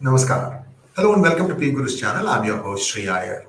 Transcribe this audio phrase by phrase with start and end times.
[0.00, 0.62] Namaskar.
[0.94, 2.28] Hello and welcome to P Guru's channel.
[2.28, 3.48] I'm your host Sri Iyer.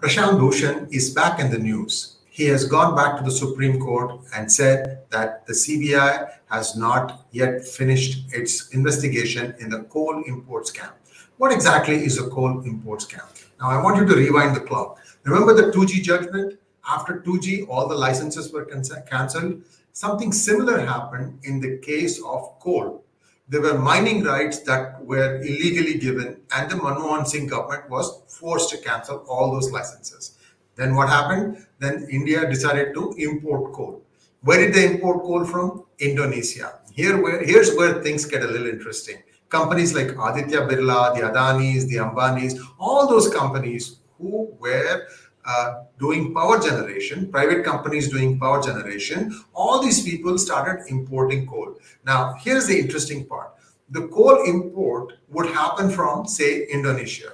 [0.00, 2.16] Prashant Bhushan is back in the news.
[2.28, 7.28] He has gone back to the Supreme Court and said that the CBI has not
[7.30, 10.90] yet finished its investigation in the coal import scam.
[11.36, 13.22] What exactly is a coal import scam?
[13.60, 14.98] Now, I want you to rewind the clock.
[15.22, 16.58] Remember the 2G judgment?
[16.88, 19.62] After 2G, all the licenses were cancelled.
[19.92, 23.03] Something similar happened in the case of coal
[23.48, 28.70] there were mining rights that were illegally given, and the Manmohan Singh government was forced
[28.70, 30.38] to cancel all those licenses.
[30.76, 31.66] Then what happened?
[31.78, 34.02] Then India decided to import coal.
[34.40, 35.84] Where did they import coal from?
[35.98, 36.80] Indonesia.
[36.92, 39.22] Here, where here's where things get a little interesting.
[39.48, 45.06] Companies like Aditya Birla, the Adanis, the Ambanis, all those companies who were
[45.46, 51.76] uh, doing power generation, private companies doing power generation, all these people started importing coal.
[52.04, 53.50] Now, here's the interesting part
[53.90, 57.32] the coal import would happen from, say, Indonesia.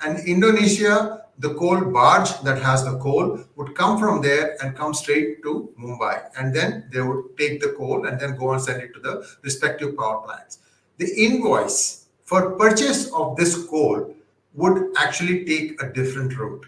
[0.00, 4.94] And Indonesia, the coal barge that has the coal would come from there and come
[4.94, 6.30] straight to Mumbai.
[6.38, 9.26] And then they would take the coal and then go and send it to the
[9.42, 10.60] respective power plants.
[10.98, 14.14] The invoice for purchase of this coal
[14.54, 16.66] would actually take a different route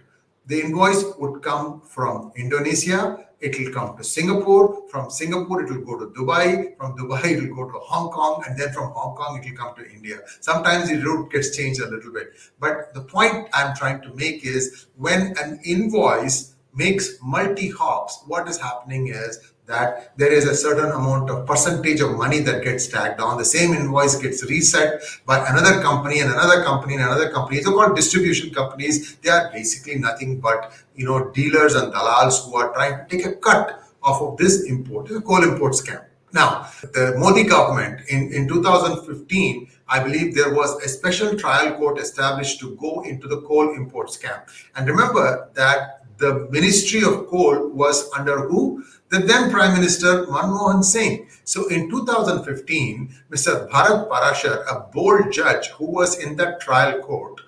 [0.50, 5.84] the invoice would come from Indonesia, it will come to Singapore, from Singapore it will
[5.84, 9.14] go to Dubai, from Dubai it will go to Hong Kong, and then from Hong
[9.14, 10.18] Kong it will come to India.
[10.40, 12.32] Sometimes the route gets changed a little bit.
[12.58, 18.48] But the point I'm trying to make is when an invoice makes multi hops, what
[18.48, 22.88] is happening is that there is a certain amount of percentage of money that gets
[22.88, 23.38] tagged on.
[23.38, 27.60] The same invoice gets reset by another company and another company and another company.
[27.60, 29.16] Are called distribution companies.
[29.16, 33.26] They are basically nothing but you know dealers and dalals who are trying to take
[33.26, 36.04] a cut off of this import, the coal import scam.
[36.32, 41.98] Now, the Modi government in, in 2015, I believe there was a special trial court
[41.98, 44.40] established to go into the coal import scam.
[44.76, 48.84] And remember that the Ministry of Coal was under who?
[49.10, 51.28] The then Prime Minister Manmohan Singh.
[51.44, 53.68] So in 2015, Mr.
[53.68, 57.40] Bharat Parashar, a bold judge who was in that trial court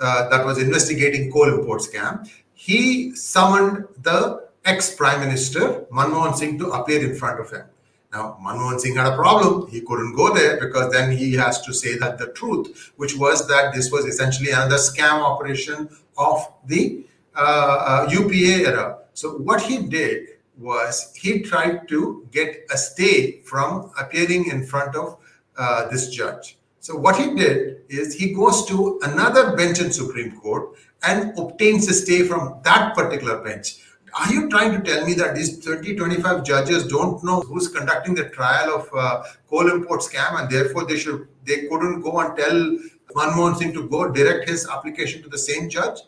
[0.00, 6.70] uh, that was investigating coal import scam, he summoned the ex-Prime Minister Manmohan Singh to
[6.70, 7.66] appear in front of him.
[8.10, 9.70] Now, Manmohan Singh had a problem.
[9.70, 13.46] He couldn't go there because then he has to say that the truth, which was
[13.48, 18.98] that this was essentially another scam operation of the uh, uh, UPA era.
[19.14, 20.28] So what he did
[20.58, 25.18] was he tried to get a stay from appearing in front of
[25.56, 26.58] uh, this judge.
[26.80, 31.88] So what he did is he goes to another bench in Supreme Court and obtains
[31.88, 33.78] a stay from that particular bench.
[34.18, 38.14] Are you trying to tell me that these 20, 25 judges don't know who's conducting
[38.14, 42.36] the trial of uh, coal import scam and therefore they should they couldn't go and
[42.36, 42.78] tell
[43.14, 46.00] Manmohan Singh to go direct his application to the same judge?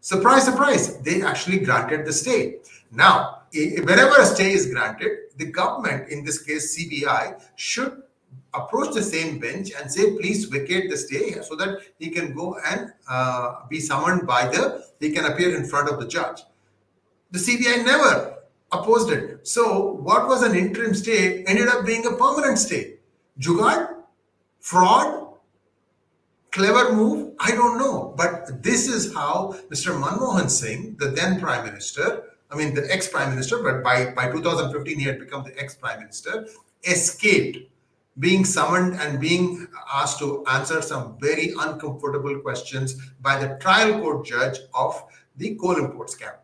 [0.00, 2.58] Surprise, surprise, they actually granted the stay.
[2.94, 8.02] Now, wherever a stay is granted, the government, in this case CBI, should
[8.54, 12.56] approach the same bench and say, please vacate the stay so that he can go
[12.66, 16.42] and uh, be summoned by the, he can appear in front of the judge.
[17.32, 18.38] The CBI never
[18.70, 19.46] opposed it.
[19.46, 22.98] So what was an interim stay ended up being a permanent stay.
[23.40, 23.94] Jugad?
[24.60, 25.28] Fraud?
[26.52, 27.34] Clever move?
[27.40, 28.14] I don't know.
[28.16, 30.00] But this is how Mr.
[30.00, 32.22] Manmohan Singh, the then Prime Minister,
[32.54, 35.74] I mean, the ex prime minister, but by, by 2015, he had become the ex
[35.74, 36.46] prime minister,
[36.84, 37.58] escaped
[38.20, 44.24] being summoned and being asked to answer some very uncomfortable questions by the trial court
[44.24, 45.02] judge of
[45.36, 46.34] the coal import scam.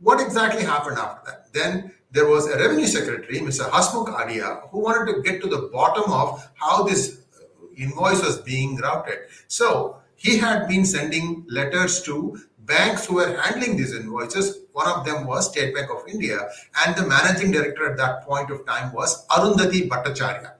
[0.00, 1.52] What exactly happened after that?
[1.52, 3.70] Then there was a revenue secretary, Mr.
[3.70, 7.44] Hasmukh Adhia, who wanted to get to the bottom of how this uh,
[7.76, 9.18] invoice was being routed.
[9.46, 14.60] So he had been sending letters to banks who were handling these invoices.
[14.72, 16.38] One of them was State Bank of India,
[16.80, 20.52] and the managing director at that point of time was Arundhati Bhattacharya.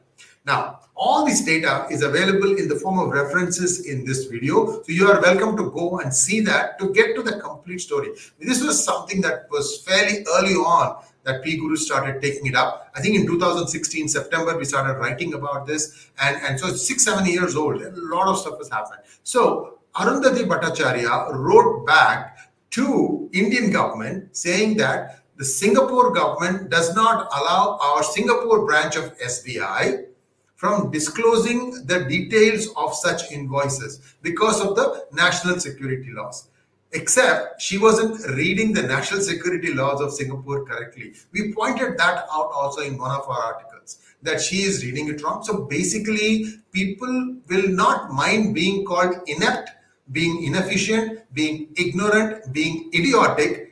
[0.45, 4.83] Now, all this data is available in the form of references in this video.
[4.83, 8.11] So you are welcome to go and see that to get to the complete story.
[8.39, 12.91] This was something that was fairly early on that P Guru started taking it up.
[12.95, 16.11] I think in 2016, September, we started writing about this.
[16.21, 17.81] And, and so six, seven years old.
[17.83, 19.01] A lot of stuff has happened.
[19.23, 22.39] So Arundhati Bhattacharya wrote back
[22.71, 29.17] to Indian government saying that the Singapore government does not allow our Singapore branch of
[29.19, 30.05] SBI
[30.57, 36.49] from disclosing the details of such invoices because of the national security laws.
[36.93, 41.15] Except she wasn't reading the national security laws of Singapore correctly.
[41.33, 43.71] We pointed that out also in one of our articles.
[44.23, 45.43] that she is reading it wrong.
[45.43, 49.71] So basically, people will not mind being called inept,
[50.13, 53.71] being inefficient, being ignorant, being idiotic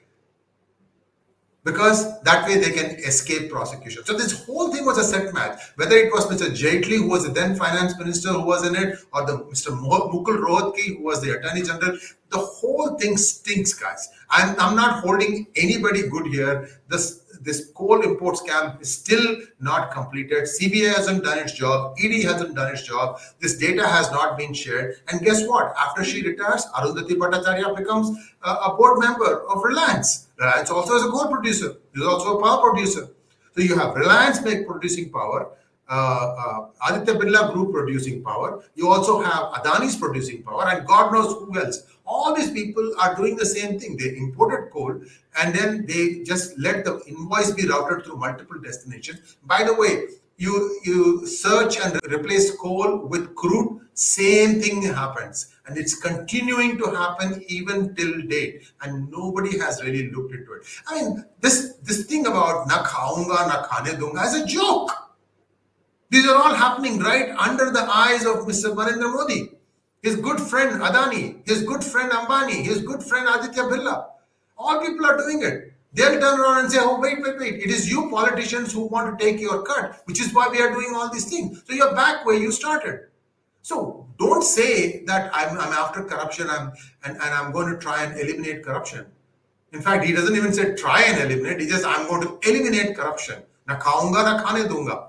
[1.68, 4.02] because that way they can escape prosecution.
[4.04, 5.60] So this whole thing was a set match.
[5.76, 6.48] Whether it was Mr.
[6.50, 9.76] Jaitley, who was the then finance minister, who was in it, or the Mr.
[9.78, 11.98] Mukul Rohatgi, who was the attorney general,
[12.30, 14.08] the whole thing stinks, guys.
[14.30, 16.68] I'm, I'm not holding anybody good here.
[16.88, 20.44] This this coal import scam is still not completed.
[20.44, 21.96] CBI hasn't done its job.
[22.02, 23.20] ED hasn't done its job.
[23.40, 24.96] This data has not been shared.
[25.08, 25.74] And guess what?
[25.76, 30.28] After she retires, Arundhati Bhattacharya becomes a, a board member of Reliance.
[30.38, 31.76] Reliance also is a coal producer.
[31.94, 33.08] Is also a power producer.
[33.54, 35.50] So you have Reliance make producing power.
[35.88, 38.62] Uh, uh, Aditya Birla Group producing power.
[38.74, 41.84] You also have Adani's producing power, and God knows who else.
[42.04, 43.96] All these people are doing the same thing.
[43.96, 45.00] They imported coal
[45.40, 49.36] and then they just let the invoice be routed through multiple destinations.
[49.44, 50.04] By the way,
[50.36, 56.90] you you search and replace coal with crude, same thing happens, and it's continuing to
[56.90, 60.62] happen even till date, and nobody has really looked into it.
[60.86, 64.92] I mean, this this thing about na khaunga na khane dunga is a joke.
[66.10, 68.74] These are all happening right under the eyes of Mr.
[68.74, 69.58] Narendra Modi
[70.02, 74.06] his good friend Adani, his good friend Ambani, his good friend Aditya Birla.
[74.56, 75.72] All people are doing it.
[75.92, 77.54] They'll turn around and say, oh, wait, wait, wait.
[77.54, 80.70] It is you politicians who want to take your cut, which is why we are
[80.70, 81.62] doing all these things.
[81.66, 83.08] So you're back where you started.
[83.62, 86.72] So don't say that I'm, I'm after corruption I'm,
[87.04, 89.06] and, and I'm going to try and eliminate corruption.
[89.72, 91.60] In fact, he doesn't even say try and eliminate.
[91.60, 93.42] He just, I'm going to eliminate corruption.
[93.66, 95.08] Na khaunga, na khane dunga.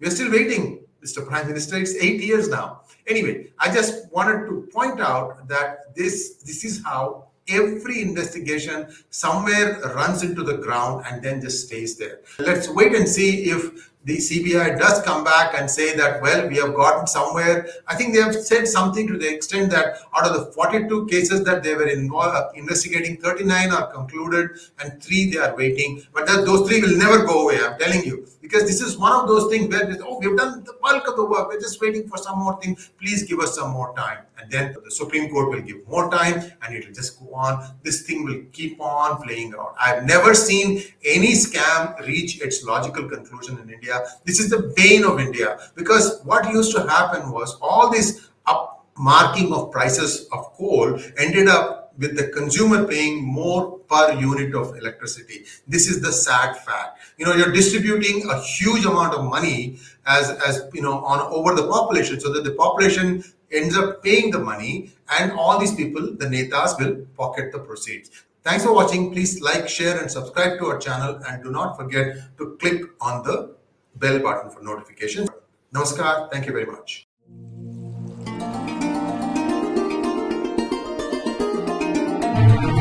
[0.00, 1.26] We're still waiting, Mr.
[1.26, 1.76] Prime Minister.
[1.76, 2.82] It's eight years now.
[3.08, 9.80] Anyway, I just wanted to point out that this this is how every investigation somewhere
[9.80, 12.20] runs into the ground and then just stays there.
[12.38, 16.56] Let's wait and see if the CBI does come back and say that, well, we
[16.56, 17.68] have gotten somewhere.
[17.88, 21.44] I think they have said something to the extent that out of the 42 cases
[21.44, 24.50] that they were involved, uh, investigating, 39 are concluded
[24.80, 26.02] and three they are waiting.
[26.14, 28.26] But that, those three will never go away, I'm telling you.
[28.48, 31.24] Because this is one of those things where, oh, we've done the bulk of the
[31.24, 31.48] work.
[31.48, 32.76] We're just waiting for some more thing.
[32.98, 34.18] Please give us some more time.
[34.40, 37.74] And then the Supreme Court will give more time and it will just go on.
[37.82, 39.74] This thing will keep on playing out.
[39.80, 45.04] I've never seen any scam reach its logical conclusion in India this is the bane
[45.04, 50.52] of India because what used to happen was all this up marking of prices of
[50.54, 55.44] coal ended up with the consumer paying more per unit of electricity.
[55.66, 57.00] This is the sad fact.
[57.18, 61.54] You know, you're distributing a huge amount of money as, as you know, on over
[61.54, 66.02] the population so that the population ends up paying the money and all these people,
[66.02, 68.10] the netas, will pocket the proceeds.
[68.44, 69.10] Thanks for watching.
[69.12, 73.24] Please like, share and subscribe to our channel and do not forget to click on
[73.24, 73.54] the
[73.96, 75.28] bell button for notifications.
[75.74, 76.30] Namaskar.
[76.30, 77.07] Thank you very much.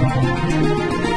[0.07, 1.16] Música